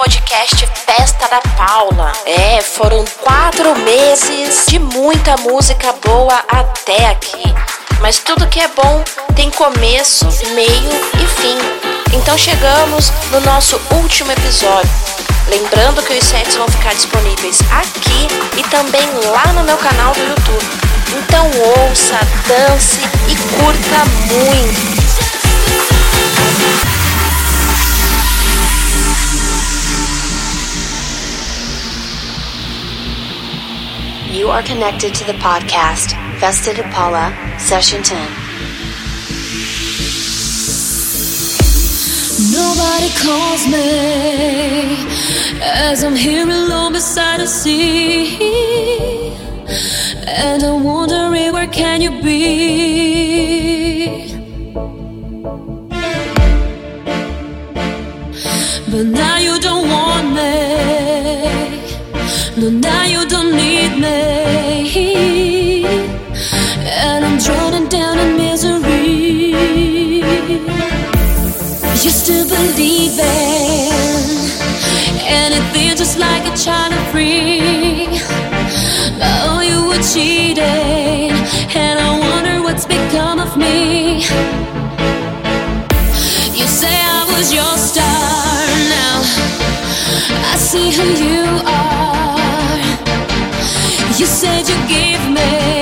[0.00, 2.10] podcast Festa da Paula.
[2.24, 7.54] É, foram quatro meses de muita música boa até aqui.
[8.00, 9.04] Mas tudo que é bom
[9.36, 10.90] tem começo, meio
[11.22, 11.58] e fim.
[12.16, 14.90] Então chegamos no nosso último episódio.
[15.48, 18.28] Lembrando que os sets vão ficar disponíveis aqui
[18.58, 20.64] e também lá no meu canal do YouTube.
[21.14, 21.44] Então
[21.76, 24.89] ouça, dance e curta muito.
[34.30, 38.16] You are connected to the podcast Festa da Paula, Session 10.
[42.52, 45.08] Nobody calls me
[45.60, 49.34] as I'm here alone beside the sea,
[50.28, 52.46] and I'm wondering where can you be?
[58.92, 61.09] But now you don't want me.
[62.56, 65.84] No, now you don't need me.
[67.02, 69.10] And I'm drowning down in misery.
[72.26, 73.90] To believe in
[75.26, 78.06] anything just like a child of free.
[79.20, 81.32] Oh, you were cheating,
[81.74, 84.22] and I wonder what's become of me.
[86.58, 89.22] You say I was your star now.
[90.52, 91.39] I see who you.
[94.20, 95.79] You said you gave me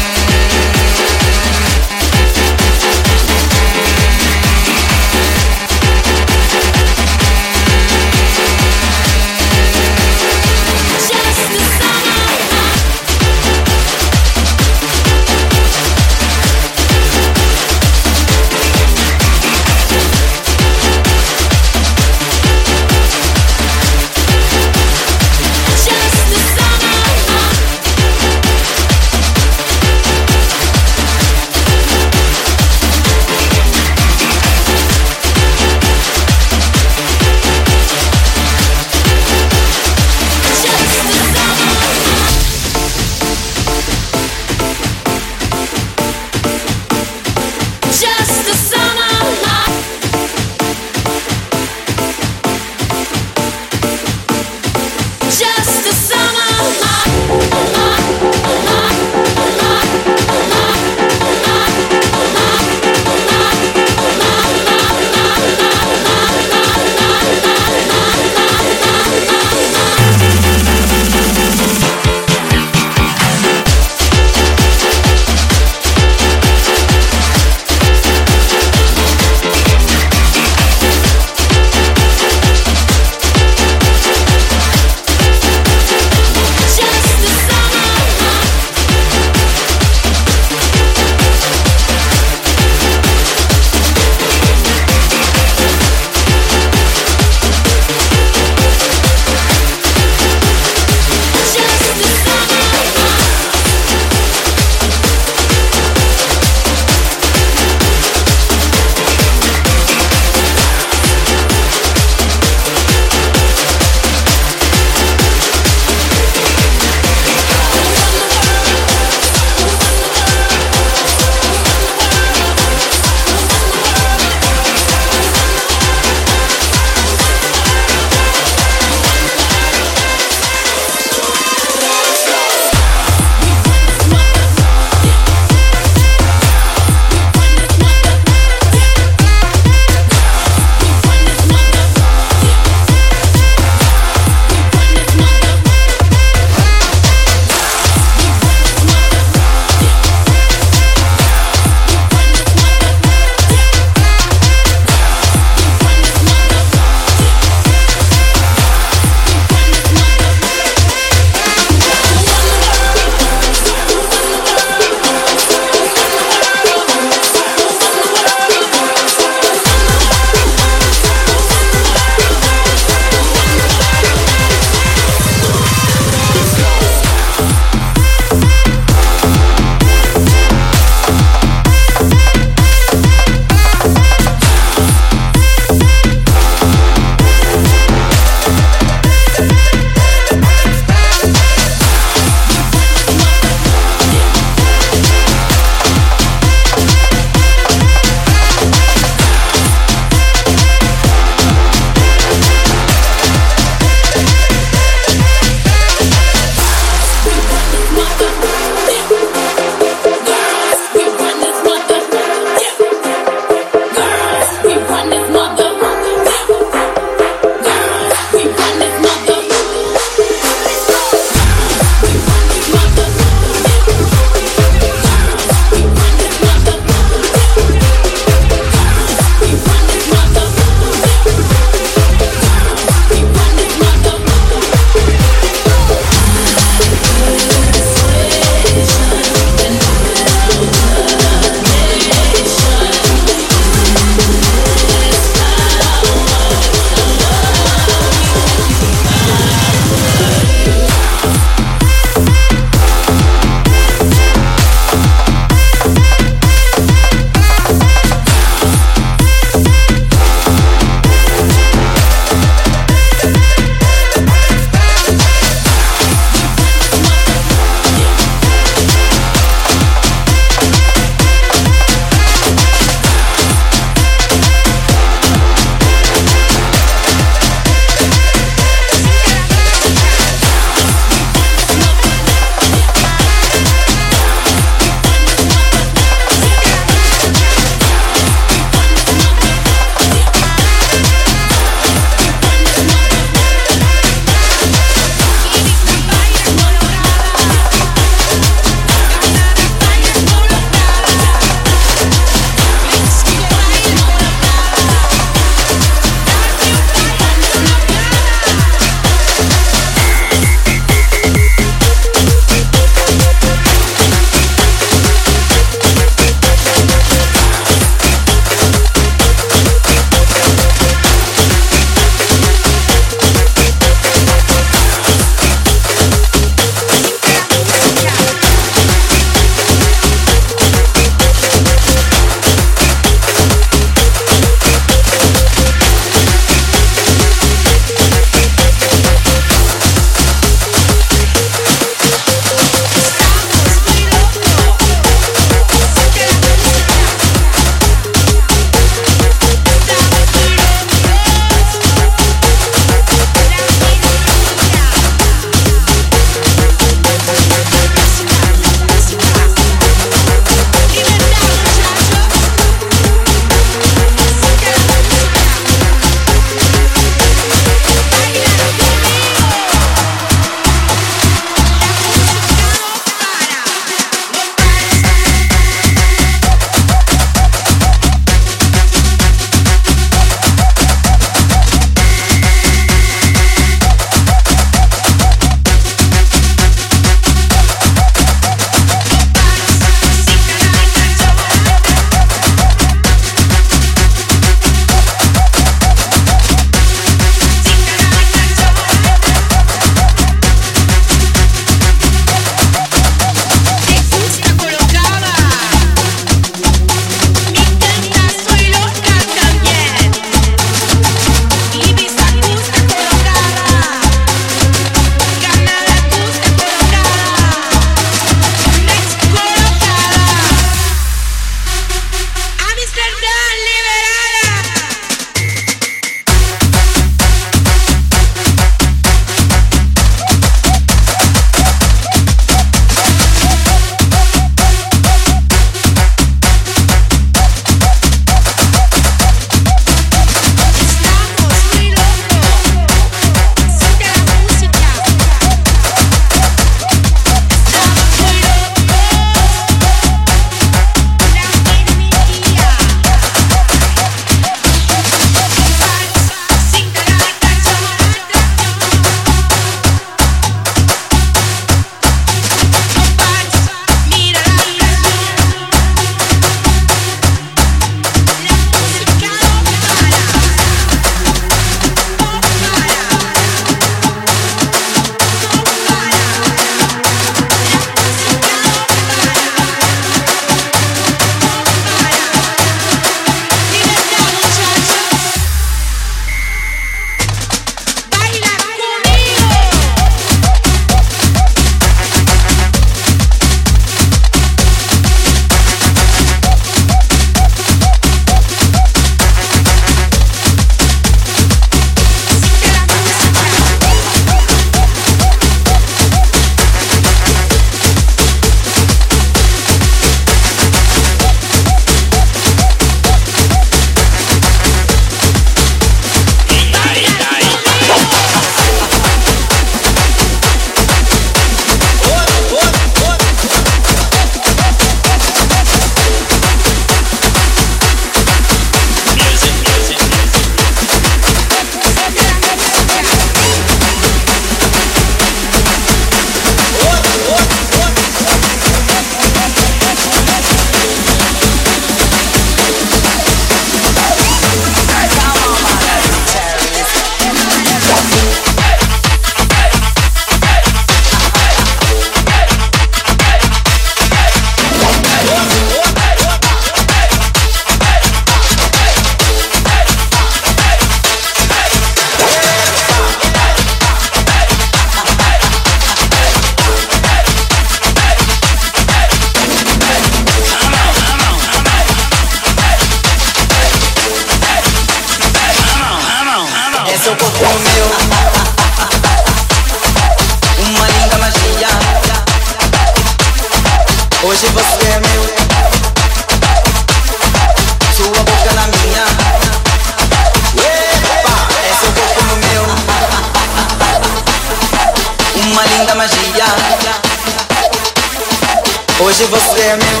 [599.18, 600.00] Hoje você é meu.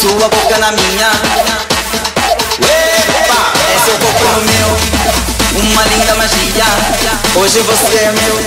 [0.00, 1.10] Sua boca na minha.
[2.62, 4.68] Epa, é seu corpo no meu.
[5.60, 6.66] Uma linda magia.
[7.34, 8.38] Hoje você é meu.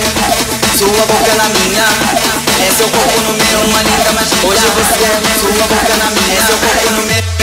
[0.78, 1.84] Sua boca na minha.
[2.66, 3.60] É seu corpo no meu.
[3.68, 4.48] Uma linda magia.
[4.48, 5.38] Hoje você é meu.
[5.38, 6.38] Sua boca na minha.
[6.38, 7.39] É seu corpo no meu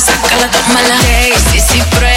[0.00, 0.50] saca la.
[1.08, 2.15] Hey, sí, sí, prueba.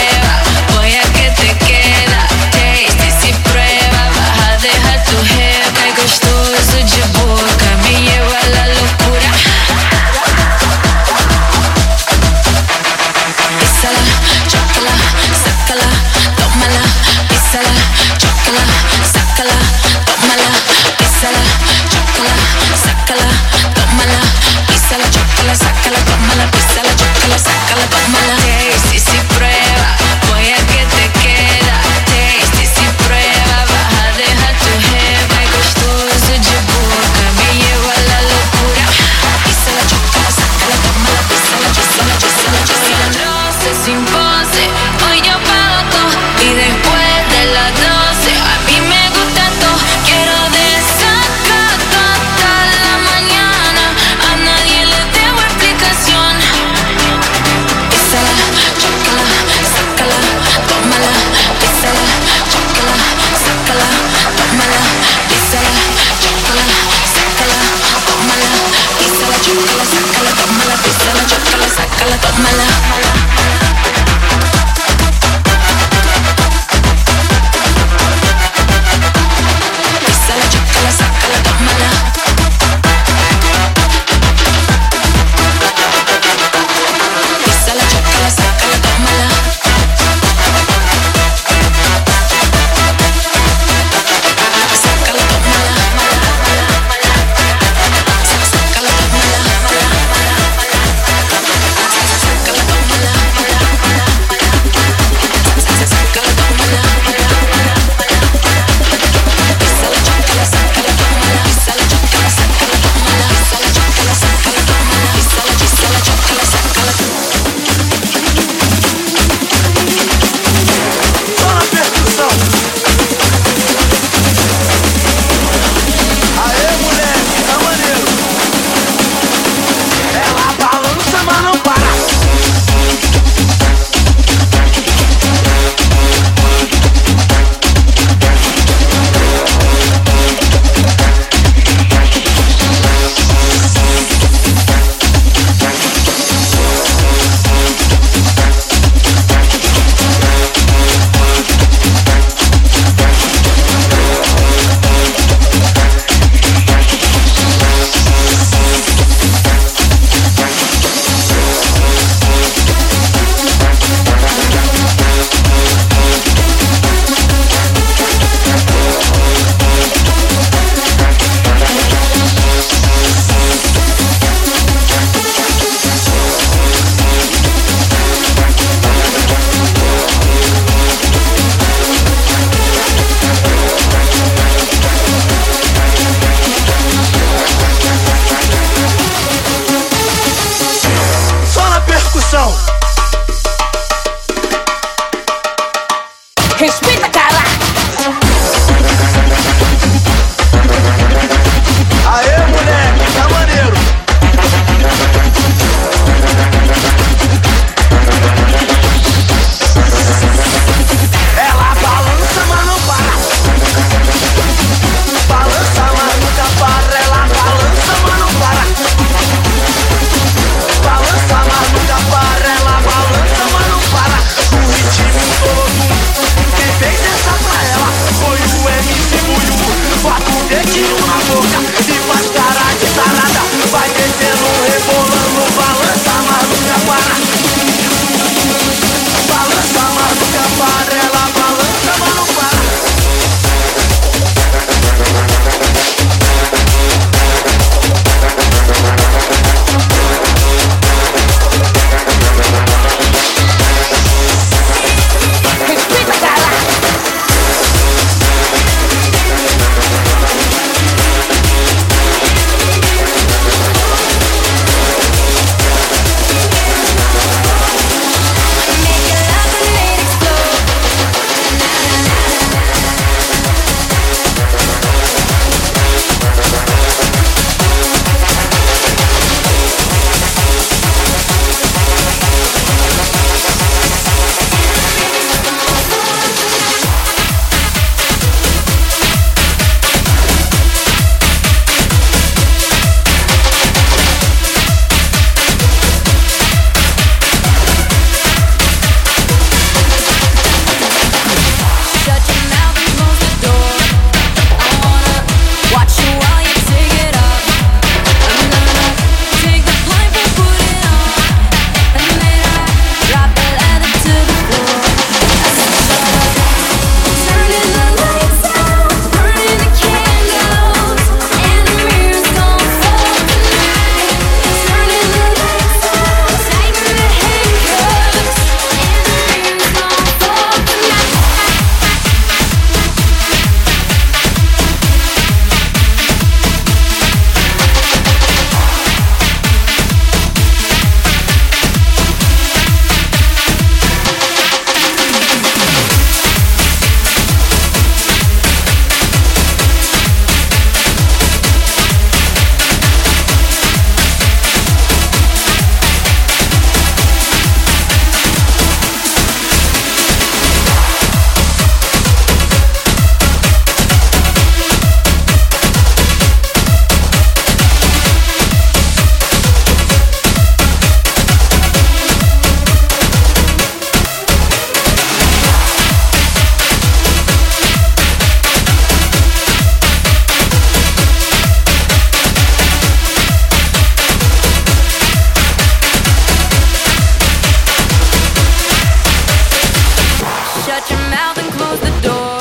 [391.12, 392.38] and close the door.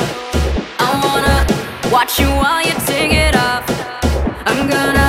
[0.79, 3.63] I wanna watch you while you take it off.
[4.45, 5.08] I'm gonna.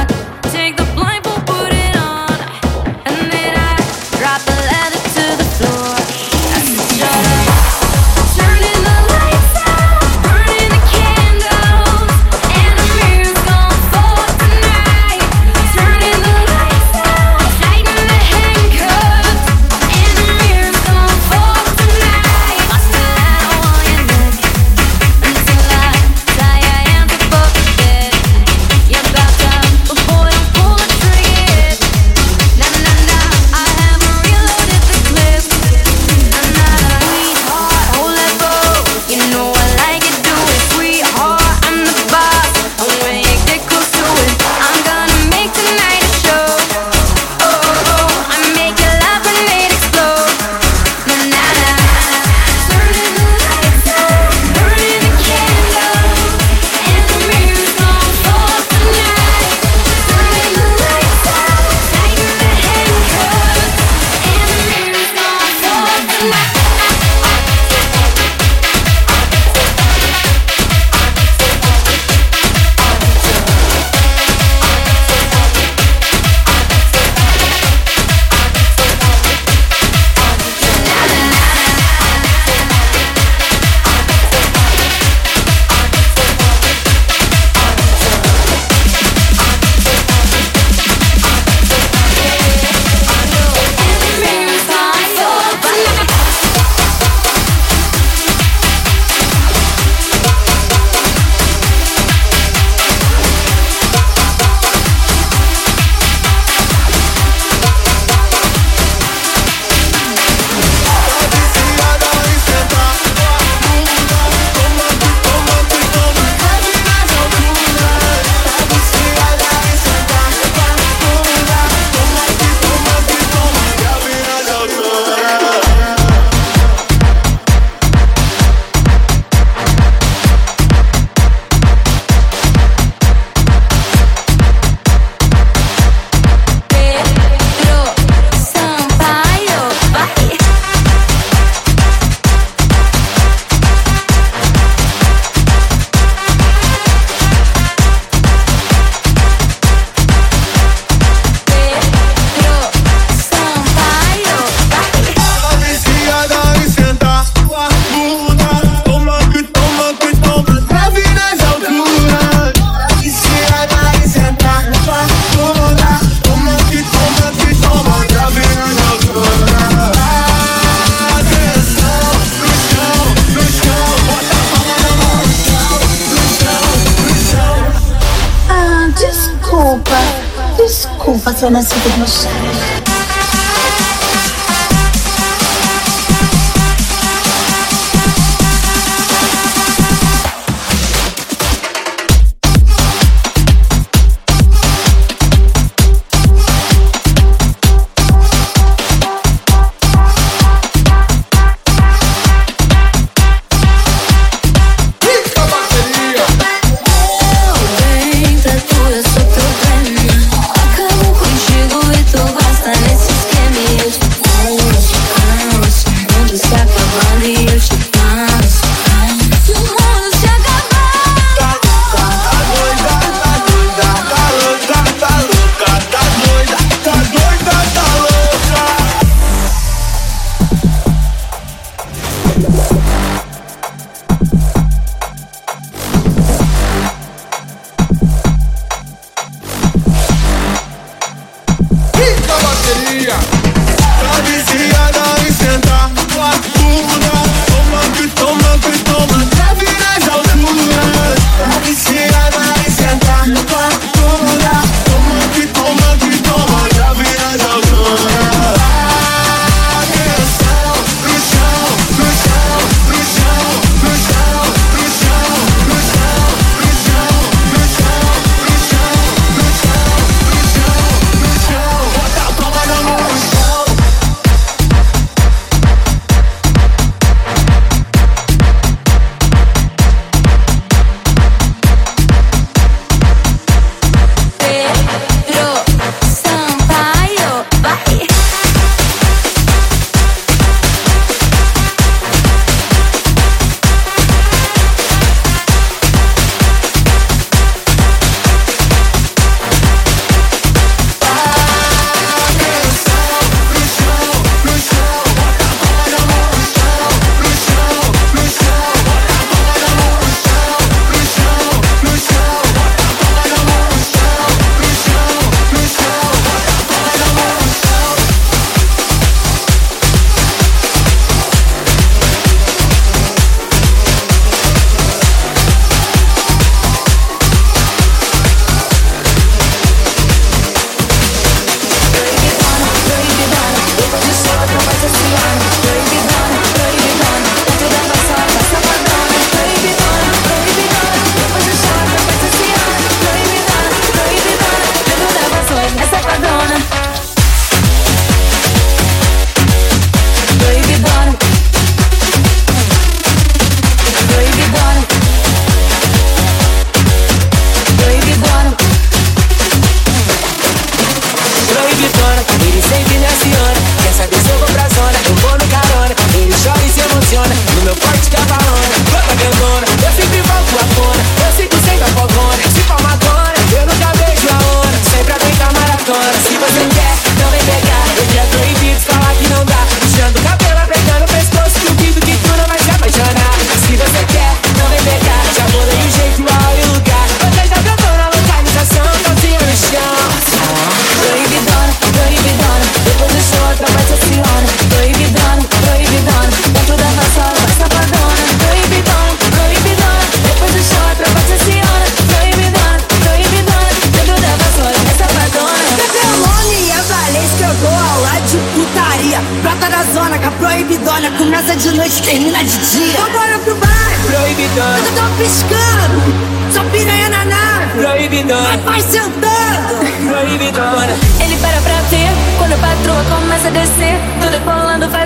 [411.90, 413.00] Noite, termina de dia.
[413.00, 413.68] Vambora pro bar,
[414.06, 416.30] Proibidão, eu tô piscando.
[416.52, 420.08] Só piranha na nave, proibidão, mas vai sentando.
[420.08, 420.82] proibidão.
[421.20, 423.89] Ele para pra ver quando a patroa começa a descer.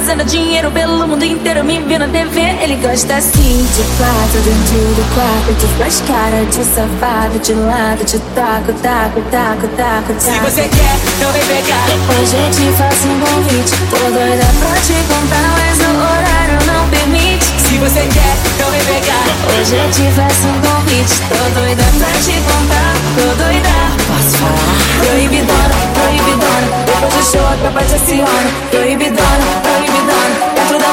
[0.05, 1.65] Fazendo dinheiro pelo mundo inteiro.
[1.65, 2.39] Me vê na TV.
[2.61, 5.49] Ele gosta assim de quatro dentro do quarto.
[5.57, 7.39] De faz cara de safado.
[7.41, 10.45] De lado, de taco, taco, taco, taco, Se taco.
[10.45, 11.89] você quer, então vem pegar.
[12.21, 13.73] Hoje eu te faço um convite.
[13.89, 17.45] Tô doida pra te contar, mas o horário não permite.
[17.65, 19.25] Se você quer, então vem pegar.
[19.57, 21.17] Hoje eu te faço um convite.
[21.33, 22.93] Tô doida pra te contar.
[23.17, 23.73] Tô doida.
[24.05, 24.77] Posso falar?
[25.01, 26.69] Proibidona, proibidona.
[26.85, 28.53] Depois do show a tropa te aciona.
[28.71, 29.74] Proibidona, proibidona.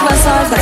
[0.01, 0.61] Dentro da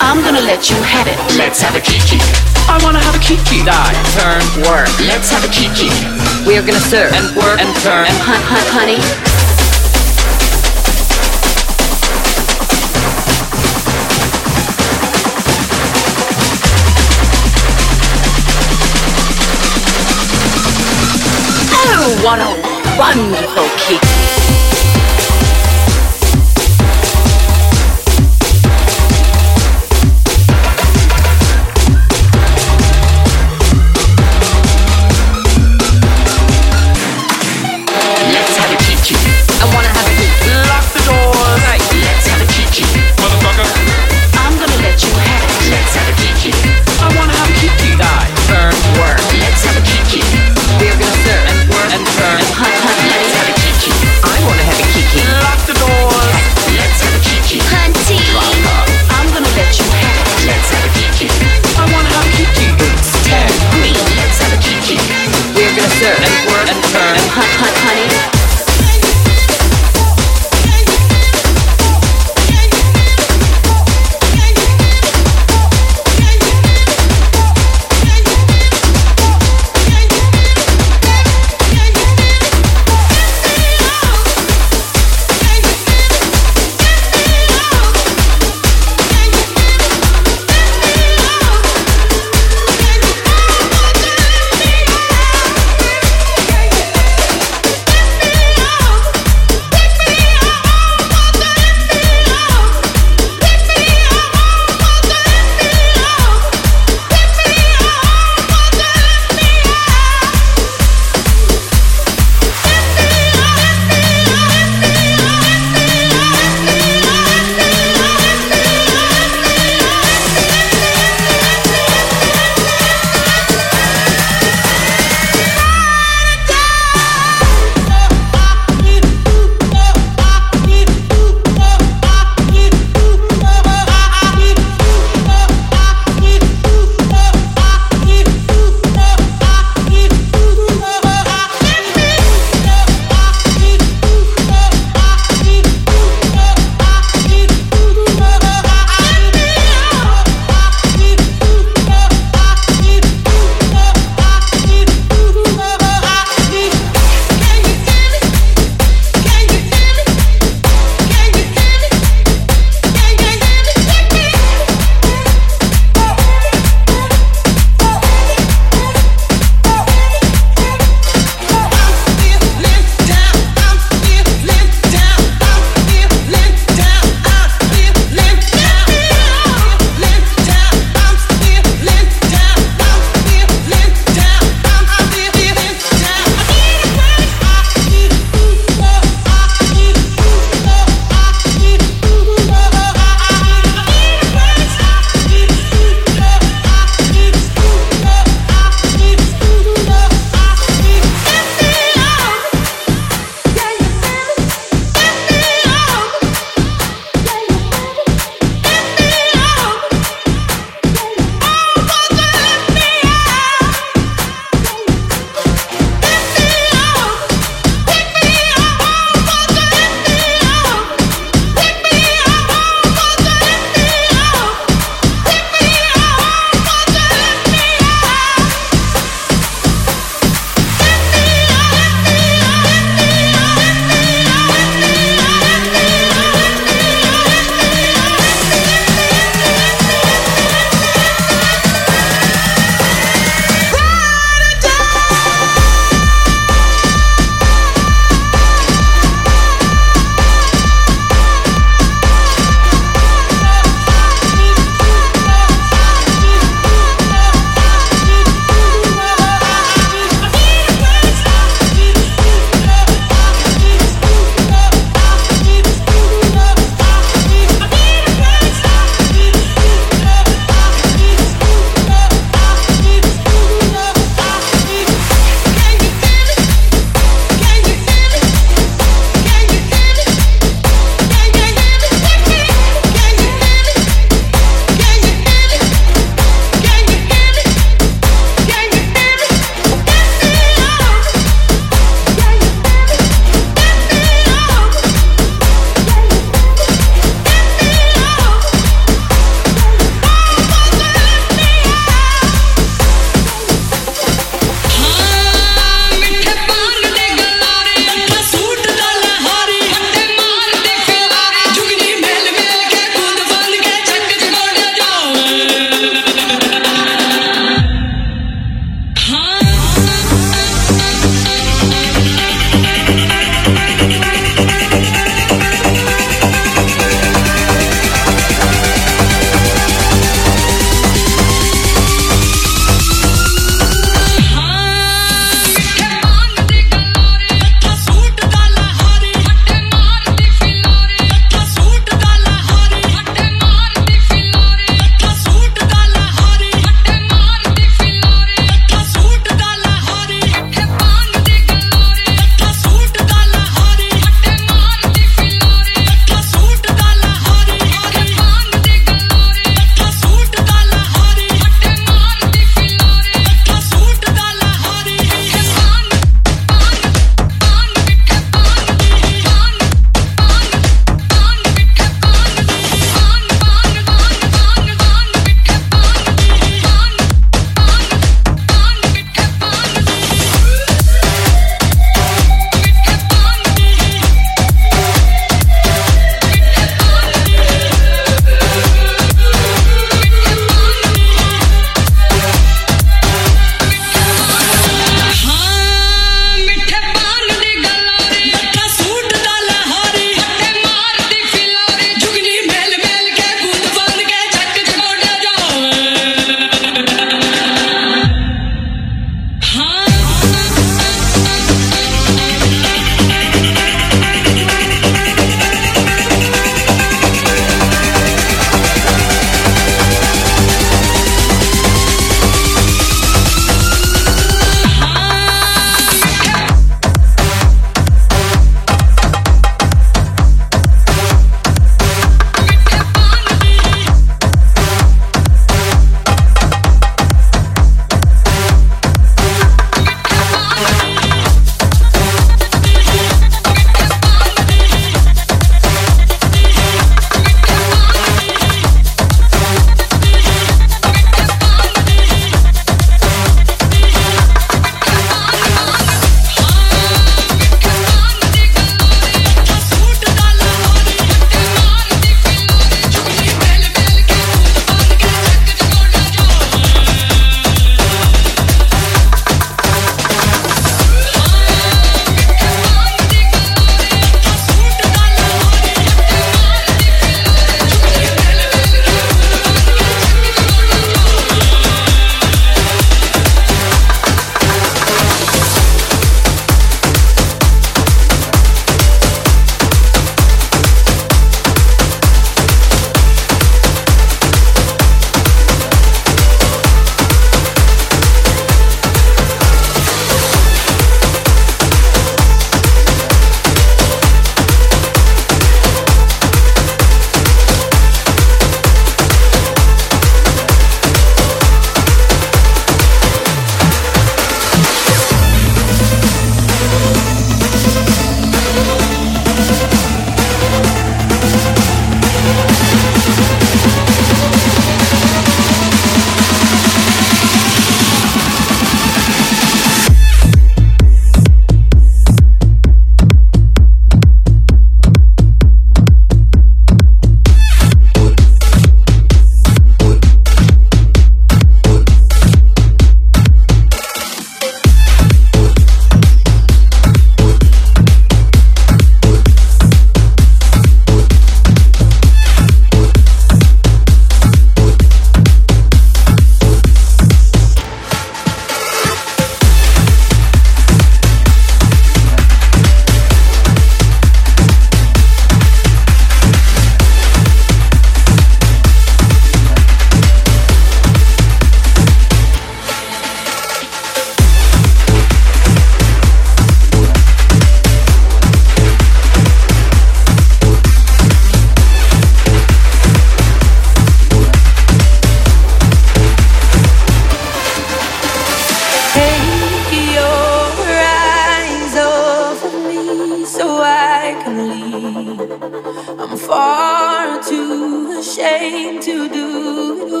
[0.00, 1.18] I'm gonna let you have it.
[1.36, 2.18] Let's have a kiki.
[2.68, 3.64] I wanna have a kiki.
[3.64, 4.88] Die, turn, work.
[5.00, 5.90] Let's have a kiki.
[6.46, 9.02] We are gonna serve and work and turn and hunt, hunt, honey.
[21.74, 22.50] Oh, what a
[22.96, 24.45] wonderful kiki.